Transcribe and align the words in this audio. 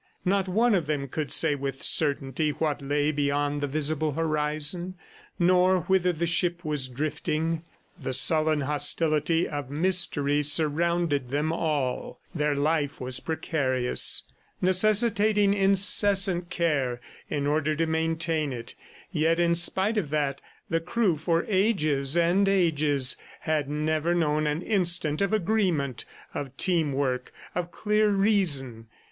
Not 0.25 0.47
one 0.47 0.73
of 0.73 0.87
them 0.87 1.07
could 1.07 1.31
say 1.31 1.53
with 1.53 1.83
certainty 1.83 2.49
what 2.49 2.81
lay 2.81 3.11
beyond 3.11 3.61
the 3.61 3.67
visible 3.67 4.13
horizon, 4.13 4.95
nor 5.37 5.81
whither 5.81 6.11
the 6.11 6.25
ship 6.25 6.65
was 6.65 6.87
drifting. 6.87 7.61
The 8.01 8.11
sullen 8.11 8.61
hostility 8.61 9.47
of 9.47 9.69
mystery 9.69 10.41
surrounded 10.41 11.29
them 11.29 11.53
all; 11.53 12.19
their 12.33 12.55
life 12.55 12.99
was 12.99 13.19
precarious, 13.19 14.23
necessitating 14.59 15.53
incessant 15.53 16.49
care 16.49 16.99
in 17.29 17.45
order 17.45 17.75
to 17.75 17.85
maintain 17.85 18.51
it, 18.51 18.73
yet 19.11 19.39
in 19.39 19.53
spite 19.53 19.99
of 19.99 20.09
that, 20.09 20.41
the 20.67 20.81
crew 20.81 21.15
for 21.15 21.45
ages 21.47 22.17
and 22.17 22.49
ages, 22.49 23.17
had 23.41 23.69
never 23.69 24.15
known 24.15 24.47
an 24.47 24.63
instant 24.63 25.21
of 25.21 25.31
agreement, 25.31 26.05
of 26.33 26.57
team 26.57 26.91
work, 26.91 27.31
of 27.53 27.69
clear 27.69 28.09
reason. 28.09 28.87